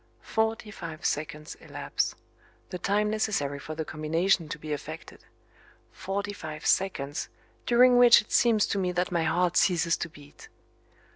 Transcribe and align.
Forty 0.23 0.71
five 0.71 1.05
seconds 1.05 1.53
elapse 1.59 2.15
the 2.71 2.79
time 2.79 3.11
necessary 3.11 3.59
for 3.59 3.75
the 3.75 3.85
combination 3.85 4.49
to 4.49 4.57
be 4.57 4.73
effected 4.73 5.23
forty 5.91 6.33
five 6.33 6.65
seconds 6.65 7.29
during 7.67 7.99
which 7.99 8.19
it 8.19 8.31
seems 8.31 8.65
to 8.65 8.79
me 8.79 8.91
that 8.93 9.11
my 9.11 9.21
heart 9.25 9.55
ceases 9.57 9.95
to 9.97 10.09
beat. 10.09 10.49